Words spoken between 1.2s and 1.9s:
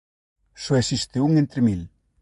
un entre mil.